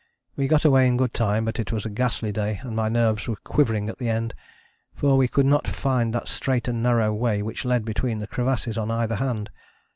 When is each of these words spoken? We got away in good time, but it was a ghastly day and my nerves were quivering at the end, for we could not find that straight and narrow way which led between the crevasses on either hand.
We 0.35 0.47
got 0.47 0.65
away 0.65 0.87
in 0.87 0.97
good 0.97 1.13
time, 1.13 1.45
but 1.45 1.59
it 1.59 1.71
was 1.71 1.85
a 1.85 1.89
ghastly 1.91 2.31
day 2.31 2.57
and 2.63 2.75
my 2.75 2.89
nerves 2.89 3.27
were 3.27 3.35
quivering 3.35 3.87
at 3.87 3.99
the 3.99 4.09
end, 4.09 4.33
for 4.95 5.15
we 5.15 5.27
could 5.27 5.45
not 5.45 5.67
find 5.67 6.11
that 6.11 6.27
straight 6.27 6.67
and 6.67 6.81
narrow 6.81 7.13
way 7.13 7.43
which 7.43 7.65
led 7.65 7.85
between 7.85 8.17
the 8.17 8.25
crevasses 8.25 8.79
on 8.79 8.89
either 8.89 9.17
hand. 9.17 9.51